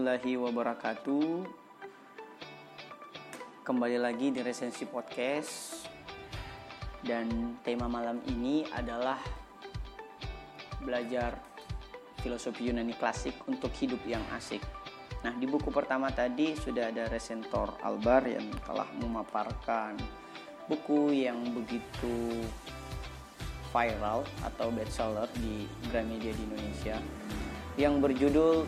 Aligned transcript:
Warahmatullahi 0.00 0.40
wabarakatuh. 0.40 1.28
Kembali 3.68 4.00
lagi 4.00 4.32
di 4.32 4.40
resensi 4.40 4.88
podcast 4.88 5.84
dan 7.04 7.60
tema 7.60 7.84
malam 7.84 8.16
ini 8.24 8.64
adalah 8.72 9.20
belajar 10.80 11.36
filosofi 12.16 12.72
Yunani 12.72 12.96
klasik 12.96 13.44
untuk 13.44 13.76
hidup 13.76 14.00
yang 14.08 14.24
asik. 14.32 14.64
Nah, 15.20 15.36
di 15.36 15.44
buku 15.44 15.68
pertama 15.68 16.08
tadi 16.08 16.56
sudah 16.56 16.88
ada 16.88 17.04
resentor 17.12 17.76
Albar 17.84 18.24
yang 18.24 18.48
telah 18.64 18.88
memaparkan 19.04 20.00
buku 20.64 21.28
yang 21.28 21.44
begitu 21.52 22.40
viral 23.68 24.24
atau 24.48 24.72
bestseller 24.72 25.28
di 25.36 25.68
Gramedia 25.92 26.32
di 26.32 26.40
Indonesia 26.48 26.96
yang 27.76 28.00
berjudul 28.00 28.64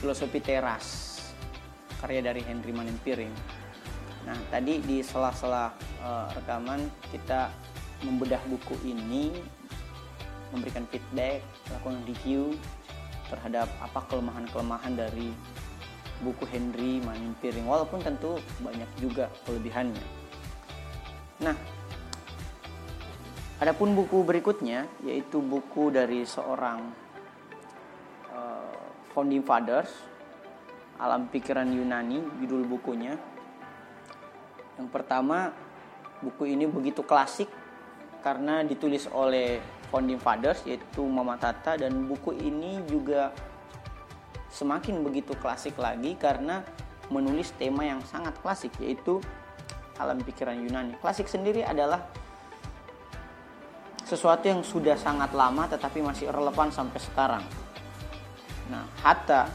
Filosofi 0.00 0.40
Teras 0.40 1.20
karya 2.00 2.24
dari 2.24 2.40
Henry 2.40 2.72
Manimpiring. 2.72 3.32
Nah, 4.24 4.36
tadi 4.48 4.80
di 4.80 5.04
sela-sela 5.04 5.68
uh, 6.00 6.32
rekaman 6.32 6.88
kita 7.12 7.52
membedah 8.00 8.40
buku 8.48 8.80
ini, 8.88 9.36
memberikan 10.56 10.88
feedback, 10.88 11.44
melakukan 11.68 12.00
review 12.08 12.56
terhadap 13.28 13.68
apa 13.84 14.00
kelemahan-kelemahan 14.08 14.96
dari 14.96 15.28
buku 16.24 16.48
Henry 16.48 17.04
Manimpiring 17.04 17.68
walaupun 17.68 18.00
tentu 18.00 18.40
banyak 18.64 18.88
juga 18.96 19.28
kelebihannya. 19.44 20.04
Nah, 21.44 21.56
adapun 23.60 23.92
buku 23.92 24.24
berikutnya 24.24 24.88
yaitu 25.04 25.44
buku 25.44 25.92
dari 25.92 26.24
seorang 26.24 27.10
Founding 29.20 29.44
Fathers 29.44 29.92
Alam 30.96 31.28
Pikiran 31.28 31.68
Yunani 31.68 32.24
judul 32.40 32.64
bukunya 32.64 33.20
yang 34.80 34.88
pertama 34.88 35.52
buku 36.24 36.48
ini 36.48 36.64
begitu 36.64 37.04
klasik 37.04 37.52
karena 38.24 38.64
ditulis 38.64 39.04
oleh 39.12 39.60
Founding 39.92 40.16
Fathers 40.16 40.64
yaitu 40.64 41.04
Mama 41.04 41.36
Tata 41.36 41.76
dan 41.76 42.08
buku 42.08 42.32
ini 42.32 42.80
juga 42.88 43.28
semakin 44.48 45.04
begitu 45.04 45.36
klasik 45.36 45.76
lagi 45.76 46.16
karena 46.16 46.64
menulis 47.12 47.52
tema 47.60 47.84
yang 47.84 48.00
sangat 48.08 48.40
klasik 48.40 48.72
yaitu 48.80 49.20
alam 50.00 50.16
pikiran 50.24 50.56
Yunani. 50.56 50.96
Klasik 50.96 51.28
sendiri 51.28 51.60
adalah 51.60 52.08
sesuatu 54.00 54.48
yang 54.48 54.64
sudah 54.64 54.96
sangat 54.96 55.36
lama 55.36 55.68
tetapi 55.68 56.00
masih 56.00 56.32
relevan 56.32 56.72
sampai 56.72 57.00
sekarang. 57.04 57.44
Nah, 58.70 58.86
Hatta 59.02 59.50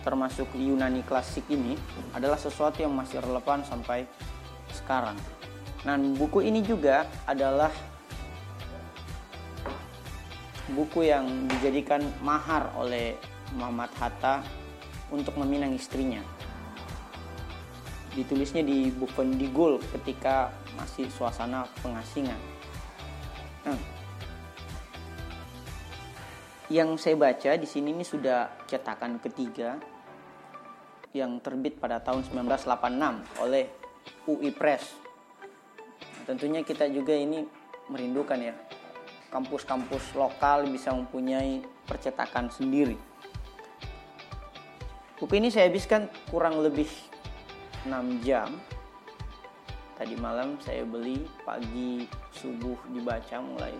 termasuk 0.00 0.48
Yunani 0.56 1.04
klasik 1.04 1.44
ini 1.52 1.76
adalah 2.16 2.40
sesuatu 2.40 2.80
yang 2.80 2.96
masih 2.96 3.20
relevan 3.20 3.60
sampai 3.68 4.08
sekarang. 4.72 5.18
Nah, 5.84 6.00
buku 6.16 6.40
ini 6.40 6.64
juga 6.64 7.04
adalah 7.28 7.70
buku 10.72 11.06
yang 11.06 11.46
dijadikan 11.46 12.02
mahar 12.24 12.72
oleh 12.74 13.14
Muhammad 13.54 13.92
Hatta 14.00 14.42
untuk 15.12 15.36
meminang 15.38 15.76
istrinya. 15.76 16.24
Ditulisnya 18.16 18.64
di 18.64 18.88
Bukendigul 18.90 19.78
ketika 19.92 20.48
masih 20.80 21.12
suasana 21.12 21.68
pengasingan. 21.84 22.40
Nah, 23.68 23.76
yang 26.66 26.98
saya 26.98 27.14
baca 27.14 27.54
di 27.54 27.66
sini 27.66 27.94
ini 27.94 28.02
sudah 28.02 28.50
cetakan 28.66 29.22
ketiga 29.22 29.78
yang 31.14 31.38
terbit 31.38 31.78
pada 31.78 32.02
tahun 32.02 32.26
1986 32.26 33.38
oleh 33.38 33.70
UI 34.26 34.50
Press. 34.50 34.98
Tentunya 36.26 36.66
kita 36.66 36.90
juga 36.90 37.14
ini 37.14 37.46
merindukan 37.86 38.38
ya 38.42 38.54
kampus-kampus 39.30 40.18
lokal 40.18 40.66
bisa 40.66 40.90
mempunyai 40.90 41.62
percetakan 41.86 42.50
sendiri. 42.50 42.98
Buku 45.16 45.38
ini 45.38 45.48
saya 45.54 45.70
habiskan 45.70 46.10
kurang 46.28 46.58
lebih 46.60 46.90
6 47.86 48.26
jam. 48.26 48.50
Tadi 49.96 50.12
malam 50.18 50.60
saya 50.60 50.84
beli, 50.84 51.24
pagi 51.46 52.04
subuh 52.36 52.76
dibaca 52.92 53.40
mulai 53.40 53.72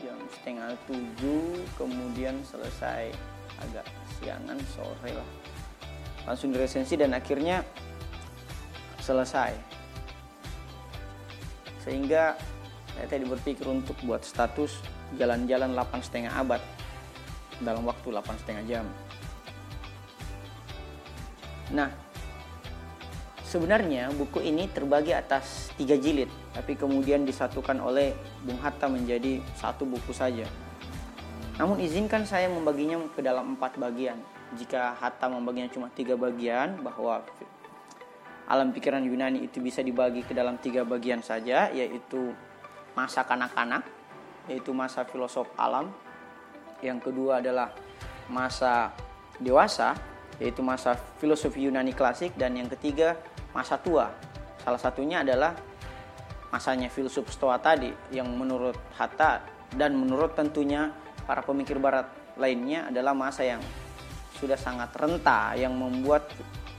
jam 0.00 0.18
setengah 0.40 0.72
tujuh 0.88 1.64
kemudian 1.76 2.40
selesai. 2.44 3.12
Agak 3.60 3.84
siangan 4.16 4.56
sore 4.72 5.12
lah. 5.12 5.28
Langsung 6.24 6.52
diresensi 6.52 6.96
dan 6.96 7.12
akhirnya 7.12 7.60
selesai. 9.04 9.52
Sehingga 11.84 12.36
saya 12.96 13.06
tadi 13.08 13.24
berpikir 13.28 13.64
untuk 13.68 13.96
buat 14.04 14.24
status 14.24 14.80
jalan-jalan 15.20 15.76
8 15.76 16.00
setengah 16.04 16.32
abad. 16.32 16.62
Dalam 17.60 17.84
waktu 17.84 18.08
8 18.08 18.40
setengah 18.40 18.64
jam. 18.64 18.86
Nah 21.76 21.92
Sebenarnya 23.50 24.14
buku 24.14 24.46
ini 24.46 24.70
terbagi 24.70 25.10
atas 25.10 25.74
tiga 25.74 25.98
jilid, 25.98 26.30
tapi 26.54 26.78
kemudian 26.78 27.26
disatukan 27.26 27.82
oleh 27.82 28.14
Bung 28.46 28.62
Hatta 28.62 28.86
menjadi 28.86 29.42
satu 29.58 29.82
buku 29.82 30.14
saja. 30.14 30.46
Namun 31.58 31.82
izinkan 31.82 32.22
saya 32.22 32.46
membaginya 32.46 33.02
ke 33.10 33.18
dalam 33.18 33.58
empat 33.58 33.74
bagian. 33.74 34.22
Jika 34.54 34.94
Hatta 34.94 35.26
membaginya 35.26 35.66
cuma 35.66 35.90
tiga 35.90 36.14
bagian, 36.14 36.78
bahwa 36.78 37.26
alam 38.46 38.70
pikiran 38.70 39.02
Yunani 39.02 39.42
itu 39.42 39.58
bisa 39.58 39.82
dibagi 39.82 40.22
ke 40.22 40.30
dalam 40.30 40.54
tiga 40.62 40.86
bagian 40.86 41.18
saja, 41.18 41.74
yaitu 41.74 42.30
masa 42.94 43.26
kanak-kanak, 43.26 43.82
yaitu 44.46 44.70
masa 44.70 45.02
filosof 45.02 45.50
alam. 45.58 45.90
Yang 46.86 47.10
kedua 47.10 47.42
adalah 47.42 47.74
masa 48.30 48.94
dewasa, 49.42 49.98
yaitu 50.38 50.62
masa 50.62 50.94
filosofi 51.18 51.66
Yunani 51.66 51.90
klasik, 51.98 52.30
dan 52.38 52.54
yang 52.54 52.70
ketiga 52.70 53.18
masa 53.54 53.78
tua. 53.80 54.10
Salah 54.60 54.80
satunya 54.80 55.24
adalah 55.24 55.56
masanya 56.50 56.90
filsuf 56.90 57.30
Stoa 57.30 57.56
tadi 57.62 57.90
yang 58.10 58.26
menurut 58.34 58.76
Hatta 58.98 59.40
dan 59.74 59.94
menurut 59.94 60.34
tentunya 60.34 60.90
para 61.24 61.40
pemikir 61.46 61.78
barat 61.78 62.10
lainnya 62.34 62.90
adalah 62.90 63.14
masa 63.14 63.46
yang 63.46 63.62
sudah 64.38 64.58
sangat 64.58 64.90
renta 64.96 65.54
yang 65.54 65.76
membuat 65.76 66.26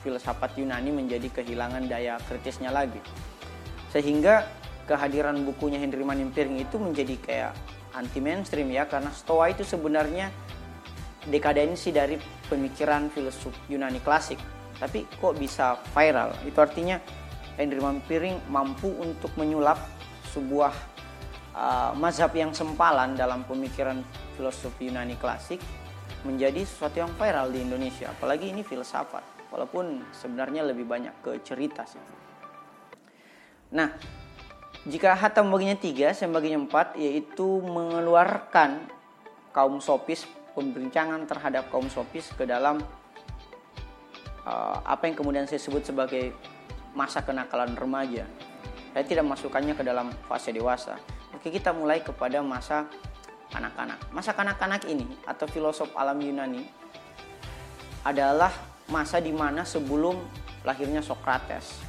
filsafat 0.02 0.58
Yunani 0.58 0.92
menjadi 0.92 1.30
kehilangan 1.30 1.88
daya 1.88 2.18
kritisnya 2.26 2.74
lagi. 2.74 3.00
Sehingga 3.94 4.50
kehadiran 4.90 5.46
bukunya 5.46 5.78
Henry 5.78 6.02
Manimpiring 6.02 6.58
itu 6.58 6.76
menjadi 6.82 7.16
kayak 7.22 7.54
anti 7.96 8.20
mainstream 8.20 8.72
ya 8.72 8.88
karena 8.90 9.14
Stoa 9.14 9.52
itu 9.52 9.64
sebenarnya 9.64 10.32
dekadensi 11.30 11.94
dari 11.94 12.18
pemikiran 12.50 13.14
filsuf 13.14 13.54
Yunani 13.70 14.02
klasik 14.02 14.42
tapi 14.82 15.06
kok 15.06 15.38
bisa 15.38 15.78
viral? 15.94 16.34
Itu 16.42 16.58
artinya 16.58 16.98
Henry 17.54 17.78
Mampiring 17.78 18.50
mampu 18.50 18.90
untuk 18.90 19.30
menyulap 19.38 19.78
sebuah 20.34 20.74
uh, 21.54 21.94
mazhab 21.94 22.34
yang 22.34 22.50
sempalan 22.50 23.14
dalam 23.14 23.46
pemikiran 23.46 24.02
filosofi 24.34 24.90
Yunani 24.90 25.22
klasik 25.22 25.62
menjadi 26.26 26.66
sesuatu 26.66 26.98
yang 26.98 27.14
viral 27.14 27.54
di 27.54 27.62
Indonesia. 27.62 28.10
Apalagi 28.10 28.50
ini 28.50 28.66
filsafat 28.66 29.54
walaupun 29.54 30.02
sebenarnya 30.10 30.66
lebih 30.66 30.90
banyak 30.90 31.14
ke 31.22 31.38
cerita 31.46 31.86
sih. 31.86 32.02
Nah 33.78 33.94
jika 34.82 35.14
Hatta 35.14 35.46
membaginya 35.46 35.78
tiga, 35.78 36.10
saya 36.10 36.26
membaginya 36.34 36.66
empat, 36.66 36.98
yaitu 36.98 37.62
mengeluarkan 37.62 38.82
kaum 39.54 39.78
sopis, 39.78 40.26
pembincangan 40.58 41.30
terhadap 41.30 41.70
kaum 41.70 41.86
sopis 41.86 42.34
ke 42.34 42.50
dalam 42.50 42.82
uh, 44.46 44.78
apa 44.86 45.10
yang 45.10 45.16
kemudian 45.18 45.46
saya 45.46 45.62
sebut 45.62 45.86
sebagai 45.86 46.34
masa 46.92 47.24
kenakalan 47.24 47.74
remaja. 47.76 48.28
Saya 48.92 49.06
tidak 49.08 49.26
masukkannya 49.32 49.74
ke 49.78 49.84
dalam 49.88 50.12
fase 50.28 50.52
dewasa. 50.52 51.00
Oke, 51.32 51.48
kita 51.48 51.72
mulai 51.72 52.04
kepada 52.04 52.44
masa 52.44 52.92
kanak-kanak. 53.52 54.00
Masa 54.12 54.36
kanak-kanak 54.36 54.84
ini 54.88 55.08
atau 55.24 55.48
filosof 55.48 55.96
alam 55.96 56.20
Yunani 56.20 56.68
adalah 58.04 58.52
masa 58.92 59.24
di 59.24 59.32
mana 59.32 59.64
sebelum 59.64 60.20
lahirnya 60.68 61.00
Socrates. 61.00 61.80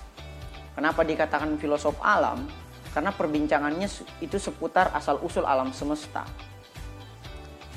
Kenapa 0.72 1.02
dikatakan 1.02 1.58
filosof 1.58 1.98
alam? 2.00 2.46
Karena 2.92 3.10
perbincangannya 3.10 3.88
itu 4.20 4.36
seputar 4.36 4.92
asal-usul 4.92 5.48
alam 5.48 5.72
semesta. 5.72 6.28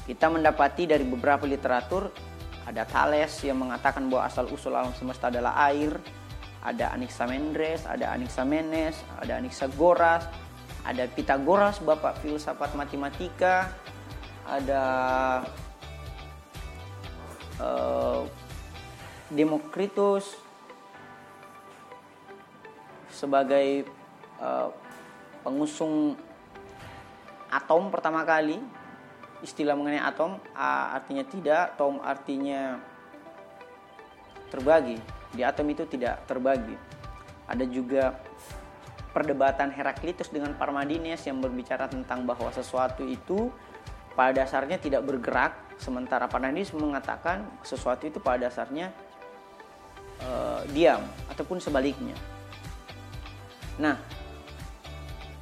Kita 0.05 0.29
mendapati 0.29 0.85
dari 0.85 1.01
beberapa 1.07 1.47
literatur 1.49 2.13
ada 2.65 2.83
Thales 2.89 3.33
yang 3.45 3.61
mengatakan 3.61 4.09
bahwa 4.09 4.25
asal 4.25 4.49
usul 4.49 4.73
alam 4.73 4.93
semesta 4.97 5.29
adalah 5.29 5.53
air 5.69 5.93
ada 6.65 6.89
Anaximandres, 6.97 7.85
ada 7.85 8.09
Anaximenes, 8.17 8.97
ada 9.21 9.37
Anaxagoras, 9.37 10.25
ada 10.81 11.05
Pythagoras 11.13 11.77
bapak 11.77 12.17
filsafat 12.25 12.73
matematika, 12.73 13.69
ada 14.49 14.83
uh, 17.61 18.25
Demokritus 19.29 20.33
sebagai 23.13 23.85
uh, 24.41 24.73
pengusung 25.45 26.17
atom 27.53 27.93
pertama 27.93 28.25
kali 28.25 28.57
istilah 29.43 29.75
mengenai 29.75 29.99
atom 29.99 30.39
A 30.55 30.95
artinya 30.95 31.23
tidak 31.27 31.75
tom 31.75 31.99
artinya 31.99 32.79
terbagi. 34.53 34.95
Di 35.35 35.43
atom 35.43 35.67
itu 35.67 35.83
tidak 35.89 36.23
terbagi. 36.29 36.75
Ada 37.45 37.65
juga 37.67 38.15
perdebatan 39.11 39.71
Heraklitus 39.71 40.27
dengan 40.27 40.55
Parmenides 40.59 41.23
yang 41.27 41.39
berbicara 41.39 41.87
tentang 41.87 42.27
bahwa 42.27 42.51
sesuatu 42.51 43.03
itu 43.07 43.51
pada 44.15 44.43
dasarnya 44.43 44.79
tidak 44.79 45.03
bergerak 45.03 45.55
sementara 45.75 46.27
Parmenides 46.31 46.71
mengatakan 46.71 47.43
sesuatu 47.63 48.07
itu 48.07 48.19
pada 48.23 48.47
dasarnya 48.47 48.91
uh, 50.23 50.63
diam 50.71 51.03
ataupun 51.31 51.59
sebaliknya. 51.59 52.15
Nah 53.75 53.99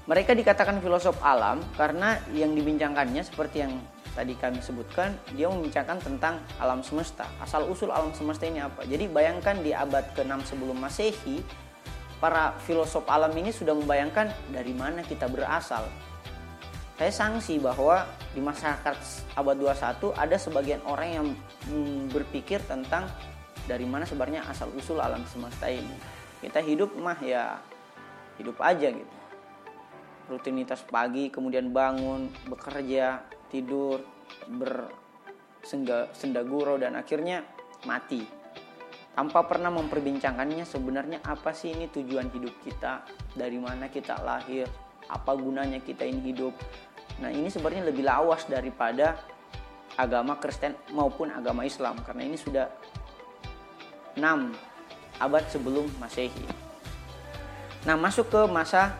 mereka 0.05 0.35
dikatakan 0.35 0.83
filosof 0.83 1.15
alam 1.23 1.63
karena 1.79 2.19
yang 2.35 2.51
dibincangkannya 2.51 3.23
seperti 3.23 3.63
yang 3.63 3.79
tadi 4.13 4.38
kami 4.38 4.61
sebutkan 4.61 5.17
dia 5.33 5.50
membincangkan 5.50 5.97
tentang 5.97 6.38
alam 6.61 6.85
semesta 6.85 7.25
asal 7.41 7.65
usul 7.65 7.89
alam 7.89 8.13
semesta 8.13 8.45
ini 8.45 8.61
apa 8.61 8.85
jadi 8.85 9.09
bayangkan 9.09 9.57
di 9.63 9.73
abad 9.73 10.05
ke-6 10.13 10.53
sebelum 10.53 10.77
masehi 10.77 11.41
para 12.23 12.55
filosof 12.63 13.03
alam 13.11 13.35
ini 13.35 13.51
sudah 13.51 13.75
membayangkan 13.75 14.31
dari 14.47 14.71
mana 14.71 15.03
kita 15.03 15.27
berasal. 15.27 15.83
Saya 16.95 17.11
sangsi 17.11 17.59
bahwa 17.59 18.07
di 18.31 18.39
masyarakat 18.39 18.95
abad 19.35 19.56
21 19.59 20.15
ada 20.15 20.38
sebagian 20.39 20.79
orang 20.88 21.09
yang 21.11 21.27
berpikir 22.15 22.63
tentang 22.63 23.11
dari 23.67 23.83
mana 23.83 24.07
sebenarnya 24.07 24.47
asal 24.47 24.71
usul 24.71 25.03
alam 25.03 25.19
semesta 25.27 25.67
ini. 25.67 25.91
Kita 26.39 26.63
hidup 26.63 26.95
mah 26.95 27.19
ya 27.19 27.59
hidup 28.39 28.56
aja 28.63 28.88
gitu. 28.88 29.13
Rutinitas 30.31 30.87
pagi, 30.87 31.27
kemudian 31.27 31.75
bangun, 31.75 32.31
bekerja, 32.47 33.19
tidur, 33.51 33.99
bersendaguro 34.47 36.79
dan 36.79 36.95
akhirnya 36.95 37.43
mati 37.83 38.23
tanpa 39.13 39.45
pernah 39.45 39.69
memperbincangkannya 39.69 40.65
sebenarnya 40.65 41.21
apa 41.21 41.53
sih 41.53 41.69
ini 41.69 41.85
tujuan 41.85 42.33
hidup 42.33 42.65
kita, 42.65 43.05
dari 43.37 43.61
mana 43.61 43.93
kita 43.93 44.17
lahir, 44.25 44.65
apa 45.05 45.37
gunanya 45.37 45.77
kita 45.85 46.01
ini 46.01 46.33
hidup. 46.33 46.57
Nah 47.21 47.29
ini 47.29 47.45
sebenarnya 47.53 47.93
lebih 47.93 48.01
lawas 48.01 48.49
daripada 48.49 49.21
agama 50.01 50.41
Kristen 50.41 50.73
maupun 50.97 51.29
agama 51.29 51.61
Islam 51.61 52.01
karena 52.01 52.25
ini 52.25 52.41
sudah 52.41 52.65
6 54.17 54.25
abad 55.21 55.43
sebelum 55.45 55.85
Masehi. 56.01 56.49
Nah 57.85 57.93
masuk 57.93 58.33
ke 58.33 58.41
masa 58.49 58.97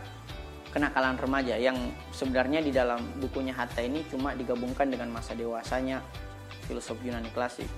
kenakalan 0.73 1.15
remaja 1.15 1.55
yang 1.55 1.77
sebenarnya 2.09 2.65
di 2.65 2.73
dalam 2.73 2.99
bukunya 3.21 3.53
Hatta 3.53 3.85
ini 3.85 4.01
cuma 4.09 4.33
digabungkan 4.33 4.89
dengan 4.89 5.13
masa 5.13 5.37
dewasanya 5.37 6.01
filosof 6.65 6.97
Yunani 7.05 7.29
klasik. 7.29 7.69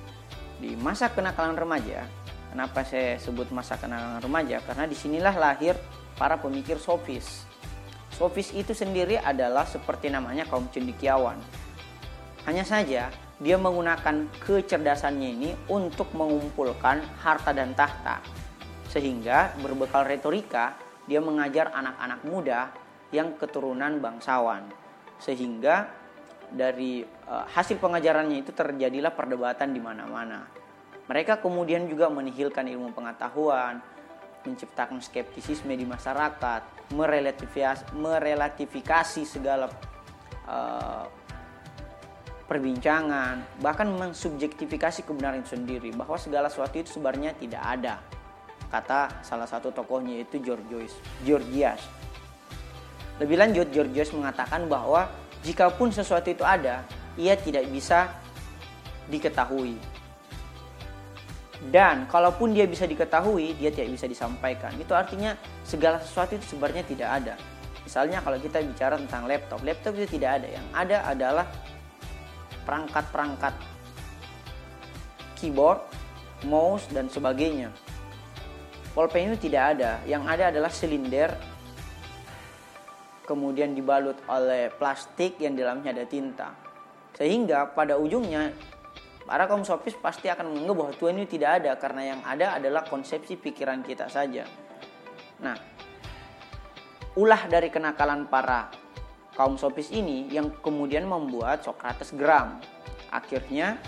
Di 0.56 0.72
masa 0.80 1.12
kenakalan 1.12 1.60
remaja, 1.60 2.08
Kenapa 2.56 2.88
saya 2.88 3.20
sebut 3.20 3.52
masa 3.52 3.76
kenakalan 3.76 4.24
remaja? 4.24 4.64
Karena 4.64 4.88
di 4.88 4.96
sinilah 4.96 5.36
lahir 5.36 5.76
para 6.16 6.40
pemikir 6.40 6.80
sofis. 6.80 7.44
Sofis 8.16 8.56
itu 8.56 8.72
sendiri 8.72 9.20
adalah 9.20 9.68
seperti 9.68 10.08
namanya 10.08 10.48
kaum 10.48 10.64
cendikiawan. 10.72 11.36
Hanya 12.48 12.64
saja 12.64 13.12
dia 13.44 13.58
menggunakan 13.60 14.32
kecerdasannya 14.40 15.30
ini 15.36 15.52
untuk 15.68 16.16
mengumpulkan 16.16 17.04
harta 17.20 17.52
dan 17.52 17.76
tahta. 17.76 18.24
Sehingga 18.88 19.52
berbekal 19.60 20.08
retorika 20.08 20.80
dia 21.12 21.20
mengajar 21.20 21.76
anak-anak 21.76 22.24
muda 22.24 22.72
yang 23.16 23.40
keturunan 23.40 24.04
bangsawan. 24.04 24.68
Sehingga 25.16 25.88
dari 26.52 27.02
uh, 27.04 27.48
hasil 27.48 27.80
pengajarannya 27.80 28.44
itu 28.44 28.52
terjadilah 28.52 29.16
perdebatan 29.16 29.72
di 29.72 29.80
mana-mana. 29.80 30.46
Mereka 31.08 31.40
kemudian 31.40 31.88
juga 31.88 32.10
menihilkan 32.12 32.66
ilmu 32.68 32.92
pengetahuan, 32.92 33.80
menciptakan 34.46 35.02
skeptisisme 35.02 35.74
di 35.74 35.86
masyarakat, 35.86 36.92
merelatifikasi 37.94 39.22
segala 39.26 39.70
uh, 40.50 41.06
perbincangan, 42.46 43.42
bahkan 43.62 43.90
mensubjektifikasi 43.90 45.02
kebenaran 45.02 45.42
itu 45.42 45.58
sendiri 45.58 45.90
bahwa 45.94 46.18
segala 46.22 46.46
sesuatu 46.50 46.78
itu 46.78 46.94
sebenarnya 46.94 47.34
tidak 47.38 47.62
ada. 47.66 47.96
Kata 48.70 49.22
salah 49.26 49.50
satu 49.50 49.74
tokohnya 49.74 50.22
itu 50.22 50.42
Georgios. 50.42 50.94
Georgias. 51.26 51.82
Lebih 53.22 53.40
lanjut, 53.40 53.68
Georgios 53.72 54.12
mengatakan 54.12 54.68
bahwa 54.68 55.08
jikapun 55.40 55.94
sesuatu 55.94 56.28
itu 56.28 56.44
ada, 56.44 56.84
ia 57.16 57.40
tidak 57.40 57.64
bisa 57.72 58.12
diketahui. 59.08 59.80
Dan 61.72 62.06
kalaupun 62.12 62.52
dia 62.52 62.68
bisa 62.68 62.84
diketahui 62.84 63.56
dia 63.58 63.72
tidak 63.72 63.96
bisa 63.96 64.06
disampaikan. 64.06 64.76
Itu 64.76 64.92
artinya 64.92 65.34
segala 65.64 65.98
sesuatu 66.04 66.36
itu 66.36 66.54
sebenarnya 66.54 66.84
tidak 66.84 67.10
ada. 67.10 67.34
Misalnya 67.82 68.20
kalau 68.20 68.38
kita 68.42 68.60
bicara 68.62 69.00
tentang 69.00 69.26
laptop 69.30 69.64
laptop 69.64 69.96
itu 69.96 70.20
tidak 70.20 70.42
ada. 70.42 70.48
Yang 70.52 70.68
ada 70.76 70.98
adalah 71.08 71.46
perangkat-perangkat 72.68 73.54
keyboard 75.40 75.80
mouse 76.44 76.86
dan 76.92 77.08
sebagainya. 77.08 77.72
Pulpen 78.92 79.32
itu 79.32 79.50
tidak 79.50 79.78
ada. 79.78 80.04
Yang 80.04 80.24
ada 80.28 80.44
adalah 80.52 80.72
silinder 80.72 81.30
kemudian 83.26 83.74
dibalut 83.74 84.16
oleh 84.30 84.70
plastik 84.70 85.42
yang 85.42 85.58
di 85.58 85.66
dalamnya 85.66 85.92
ada 85.92 86.06
tinta 86.06 86.54
sehingga 87.18 87.74
pada 87.74 87.98
ujungnya 87.98 88.54
Para 89.26 89.50
kaum 89.50 89.66
sofis 89.66 89.98
pasti 89.98 90.30
akan 90.30 90.54
menganggap 90.54 90.76
bahwa 90.78 90.94
Tuhan 91.02 91.18
itu 91.18 91.42
tidak 91.42 91.52
ada 91.58 91.72
karena 91.82 92.14
yang 92.14 92.22
ada 92.22 92.62
adalah 92.62 92.86
konsepsi 92.86 93.42
pikiran 93.42 93.82
kita 93.82 94.06
saja. 94.06 94.46
Nah, 95.42 95.58
ulah 97.18 97.50
dari 97.50 97.74
kenakalan 97.74 98.30
para 98.30 98.70
kaum 99.34 99.58
sofis 99.58 99.90
ini 99.90 100.30
yang 100.30 100.54
kemudian 100.62 101.10
membuat 101.10 101.66
Socrates 101.66 102.14
geram. 102.14 102.62
Akhirnya 103.10 103.82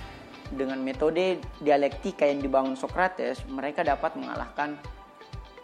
dengan 0.49 0.81
metode 0.81 1.37
dialektika 1.61 2.25
yang 2.25 2.41
dibangun 2.41 2.73
Socrates, 2.73 3.45
mereka 3.45 3.85
dapat 3.85 4.17
mengalahkan 4.17 4.73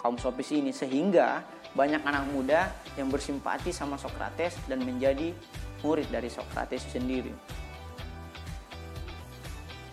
kaum 0.05 0.21
sofis 0.21 0.53
ini 0.53 0.69
sehingga 0.69 1.41
banyak 1.73 2.01
anak 2.05 2.29
muda 2.29 2.69
yang 2.93 3.09
bersimpati 3.09 3.73
sama 3.73 3.97
Socrates 3.97 4.53
dan 4.69 4.85
menjadi 4.85 5.33
murid 5.81 6.07
dari 6.13 6.29
Socrates 6.29 6.85
sendiri. 6.85 7.33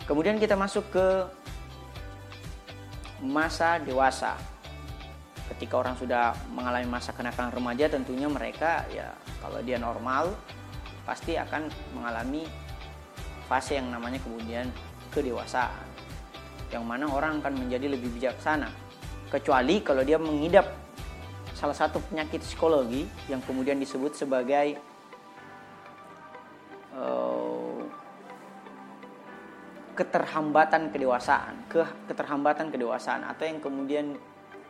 Kemudian 0.04 0.36
kita 0.36 0.58
masuk 0.58 0.90
ke 0.92 1.06
masa 3.24 3.80
dewasa. 3.80 4.36
Ketika 5.50 5.78
orang 5.82 5.98
sudah 5.98 6.36
mengalami 6.50 6.86
masa 6.86 7.10
kenakalan 7.10 7.50
remaja, 7.50 7.90
tentunya 7.90 8.30
mereka 8.30 8.86
ya 8.94 9.10
kalau 9.42 9.58
dia 9.62 9.80
normal 9.80 10.30
pasti 11.02 11.34
akan 11.34 11.66
mengalami 11.96 12.46
fase 13.50 13.80
yang 13.80 13.90
namanya 13.90 14.22
kemudian 14.22 14.70
kedewasaan. 15.10 15.86
Yang 16.70 16.84
mana 16.86 17.10
orang 17.10 17.42
akan 17.42 17.66
menjadi 17.66 17.90
lebih 17.90 18.14
bijaksana. 18.14 18.70
Kecuali 19.26 19.82
kalau 19.82 20.06
dia 20.06 20.18
mengidap 20.22 20.79
salah 21.60 21.76
satu 21.76 22.00
penyakit 22.08 22.40
psikologi 22.40 23.04
yang 23.28 23.44
kemudian 23.44 23.76
disebut 23.76 24.16
sebagai 24.16 24.80
keterhambatan 29.92 30.88
kedewasaan, 30.88 31.68
ke 31.68 31.84
keterhambatan 32.08 32.72
kedewasaan 32.72 33.20
atau 33.28 33.44
yang 33.44 33.60
kemudian 33.60 34.16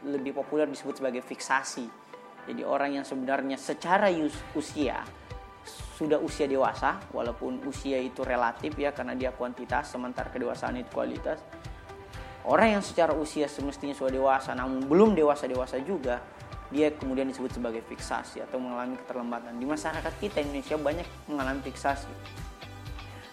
lebih 0.03 0.35
populer 0.35 0.67
disebut 0.67 0.99
sebagai 0.99 1.23
fiksasi. 1.23 1.87
Jadi 2.51 2.67
orang 2.67 2.99
yang 2.99 3.07
sebenarnya 3.07 3.55
secara 3.55 4.11
usia 4.59 4.99
sudah 5.95 6.19
usia 6.19 6.51
dewasa, 6.51 6.99
walaupun 7.15 7.63
usia 7.71 8.03
itu 8.03 8.27
relatif 8.27 8.75
ya 8.75 8.91
karena 8.91 9.15
dia 9.15 9.31
kuantitas, 9.31 9.95
sementara 9.95 10.35
kedewasaan 10.35 10.83
itu 10.83 10.91
kualitas. 10.91 11.39
Orang 12.43 12.81
yang 12.81 12.83
secara 12.83 13.15
usia 13.15 13.47
semestinya 13.47 13.95
sudah 13.95 14.11
dewasa 14.11 14.51
namun 14.59 14.83
belum 14.83 15.15
dewasa-dewasa 15.15 15.79
juga, 15.87 16.19
dia 16.71 16.95
kemudian 16.95 17.27
disebut 17.27 17.51
sebagai 17.51 17.83
fiksasi 17.87 18.43
atau 18.47 18.63
mengalami 18.63 18.95
keterlambatan. 18.99 19.59
Di 19.59 19.67
masyarakat 19.67 20.13
kita 20.23 20.43
Indonesia 20.43 20.79
banyak 20.79 21.07
mengalami 21.27 21.61
fiksasi 21.67 22.11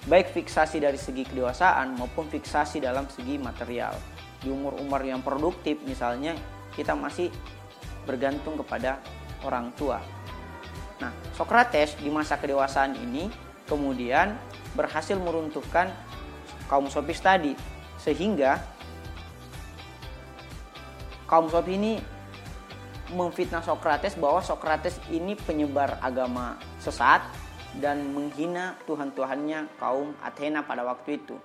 baik 0.08 0.32
fiksasi 0.32 0.80
dari 0.80 0.96
segi 0.96 1.28
kedewasaan 1.28 2.00
maupun 2.00 2.32
fiksasi 2.32 2.80
dalam 2.80 3.06
segi 3.12 3.36
material. 3.36 3.94
Di 4.40 4.48
umur-umur 4.48 5.04
yang 5.04 5.20
produktif 5.20 5.84
misalnya 5.84 6.34
kita 6.72 6.96
masih 6.96 7.28
bergantung 8.08 8.56
kepada 8.56 9.04
orang 9.44 9.76
tua. 9.76 10.00
Nah, 11.04 11.12
Socrates 11.36 12.00
di 12.00 12.08
masa 12.08 12.40
kedewasaan 12.40 12.96
ini 12.96 13.28
kemudian 13.68 14.34
berhasil 14.74 15.20
meruntuhkan 15.20 15.92
kaum 16.72 16.88
sofis 16.88 17.20
tadi 17.20 17.54
sehingga 18.00 18.64
kaum 21.28 21.52
Sofi 21.52 21.76
ini 21.76 22.00
memfitnah 23.14 23.64
Sokrates 23.64 24.20
bahwa 24.20 24.44
Sokrates 24.44 25.00
ini 25.08 25.38
penyebar 25.38 26.00
agama 26.04 26.60
sesat 26.82 27.24
dan 27.78 28.12
menghina 28.12 28.76
Tuhan-Tuhannya 28.90 29.78
kaum 29.78 30.18
Athena 30.20 30.66
pada 30.66 30.84
waktu 30.84 31.22
itu. 31.22 31.38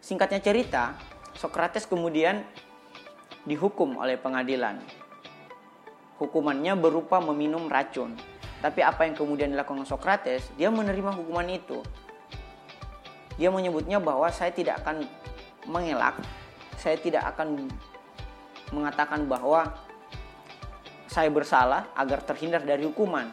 Singkatnya 0.00 0.40
cerita, 0.40 0.96
Sokrates 1.36 1.88
kemudian 1.88 2.44
dihukum 3.44 3.96
oleh 3.96 4.20
pengadilan. 4.20 4.80
Hukumannya 6.20 6.76
berupa 6.76 7.20
meminum 7.20 7.68
racun. 7.68 8.12
Tapi 8.60 8.84
apa 8.84 9.08
yang 9.08 9.16
kemudian 9.16 9.48
dilakukan 9.48 9.88
Sokrates, 9.88 10.52
dia 10.60 10.68
menerima 10.68 11.16
hukuman 11.16 11.48
itu. 11.48 11.80
Dia 13.40 13.48
menyebutnya 13.48 13.96
bahwa 13.96 14.28
saya 14.28 14.52
tidak 14.52 14.84
akan 14.84 15.08
mengelak, 15.64 16.20
saya 16.76 17.00
tidak 17.00 17.24
akan 17.32 17.72
mengatakan 18.70 19.26
bahwa 19.26 19.70
saya 21.10 21.26
bersalah 21.26 21.90
agar 21.98 22.22
terhindar 22.22 22.62
dari 22.62 22.86
hukuman. 22.86 23.26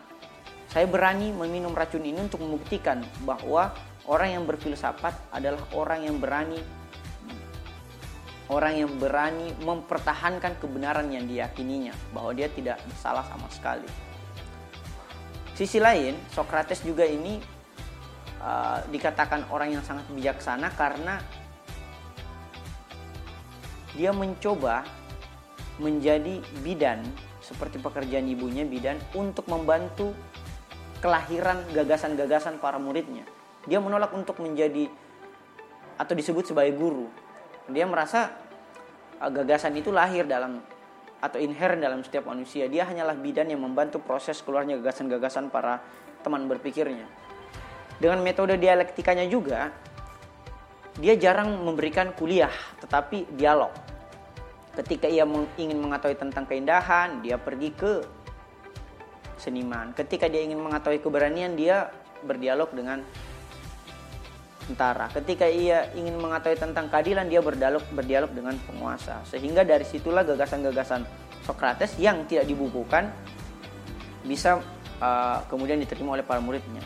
Saya 0.67 0.89
berani 0.89 1.31
meminum 1.31 1.71
racun 1.71 2.03
ini 2.03 2.19
untuk 2.19 2.43
membuktikan 2.43 3.05
bahwa 3.23 3.71
orang 4.09 4.41
yang 4.41 4.43
berfilsafat 4.43 5.13
adalah 5.31 5.61
orang 5.71 6.09
yang 6.09 6.17
berani 6.17 6.59
orang 8.47 8.79
yang 8.79 8.91
berani 8.95 9.51
mempertahankan 9.59 10.55
kebenaran 10.59 11.11
yang 11.11 11.27
diyakininya 11.27 11.91
bahwa 12.15 12.31
dia 12.31 12.47
tidak 12.47 12.79
bersalah 12.87 13.23
sama 13.27 13.47
sekali. 13.51 13.87
Sisi 15.51 15.81
lain, 15.83 16.15
Socrates 16.31 16.79
juga 16.85 17.03
ini 17.03 17.41
uh, 18.39 18.79
dikatakan 18.87 19.51
orang 19.51 19.75
yang 19.75 19.83
sangat 19.83 20.07
bijaksana 20.13 20.71
karena 20.79 21.19
dia 23.97 24.13
mencoba 24.13 24.85
menjadi 25.77 26.41
bidan 26.65 27.05
seperti 27.41 27.77
pekerjaan 27.77 28.25
ibunya 28.25 28.65
bidan 28.65 28.97
untuk 29.13 29.45
membantu 29.47 30.11
kelahiran 30.99 31.61
gagasan-gagasan 31.71 32.57
para 32.57 32.81
muridnya. 32.81 33.23
Dia 33.69 33.77
menolak 33.77 34.11
untuk 34.15 34.41
menjadi 34.41 34.89
atau 35.97 36.13
disebut 36.13 36.49
sebagai 36.53 36.77
guru. 36.77 37.09
Dia 37.69 37.85
merasa 37.85 38.33
uh, 39.21 39.29
gagasan 39.29 39.77
itu 39.77 39.93
lahir 39.93 40.25
dalam 40.25 40.61
atau 41.17 41.41
inherent 41.41 41.81
dalam 41.81 42.01
setiap 42.05 42.29
manusia. 42.29 42.69
Dia 42.69 42.85
hanyalah 42.85 43.17
bidan 43.17 43.49
yang 43.49 43.61
membantu 43.61 44.01
proses 44.01 44.41
keluarnya 44.41 44.77
gagasan-gagasan 44.81 45.49
para 45.49 45.81
teman 46.21 46.45
berpikirnya. 46.45 47.05
Dengan 47.97 48.21
metode 48.21 48.61
dialektikanya 48.61 49.25
juga, 49.25 49.73
dia 51.01 51.17
jarang 51.17 51.65
memberikan 51.65 52.13
kuliah, 52.13 52.53
tetapi 52.81 53.33
dialog. 53.33 53.73
Ketika 54.77 55.09
ia 55.09 55.25
ingin 55.57 55.81
mengetahui 55.81 56.21
tentang 56.21 56.45
keindahan, 56.45 57.25
dia 57.25 57.41
pergi 57.41 57.73
ke 57.73 58.05
seniman. 59.41 59.89
Ketika 59.97 60.29
dia 60.29 60.45
ingin 60.45 60.61
mengetahui 60.61 61.01
keberanian, 61.01 61.57
dia 61.57 61.89
berdialog 62.21 62.69
dengan 62.77 63.01
tentara. 64.69 65.09
Ketika 65.09 65.49
ia 65.49 65.89
ingin 65.97 66.21
mengetahui 66.21 66.61
tentang 66.61 66.93
keadilan, 66.93 67.25
dia 67.25 67.41
berdialog 67.41 67.81
berdialog 67.89 68.29
dengan 68.37 68.53
penguasa. 68.69 69.25
Sehingga 69.25 69.65
dari 69.65 69.87
situlah 69.87 70.21
gagasan-gagasan 70.21 71.07
Socrates 71.41 71.95
yang 71.97 72.27
tidak 72.29 72.45
dibukukan 72.45 73.09
bisa 74.27 74.59
uh, 74.99 75.39
kemudian 75.47 75.79
diterima 75.79 76.19
oleh 76.19 76.25
para 76.27 76.43
muridnya. 76.43 76.83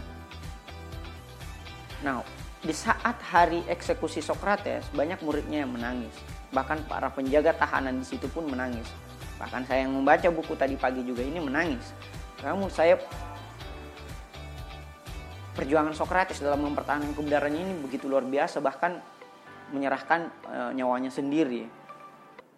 Nah, 2.05 2.21
di 2.61 2.71
saat 2.71 3.17
hari 3.33 3.65
eksekusi 3.65 4.21
Socrates, 4.21 4.85
banyak 4.93 5.17
muridnya 5.25 5.65
yang 5.65 5.73
menangis. 5.73 6.13
Bahkan 6.51 6.87
para 6.87 7.07
penjaga 7.11 7.55
tahanan 7.55 7.99
di 7.99 8.05
situ 8.05 8.27
pun 8.27 8.47
menangis. 8.47 8.87
Bahkan 9.39 9.65
saya 9.65 9.87
yang 9.87 9.95
membaca 9.95 10.27
buku 10.29 10.53
tadi 10.53 10.77
pagi 10.77 11.01
juga 11.01 11.23
ini 11.23 11.41
menangis. 11.41 11.95
Kamu 12.43 12.69
saya 12.69 12.99
perjuangan 15.57 15.93
Socrates 15.97 16.39
dalam 16.39 16.63
mempertahankan 16.63 17.11
kebenarannya 17.17 17.61
ini 17.61 17.73
begitu 17.83 18.07
luar 18.07 18.23
biasa 18.23 18.63
bahkan 18.63 18.97
menyerahkan 19.71 20.31
e, 20.47 20.59
nyawanya 20.77 21.11
sendiri. 21.11 21.67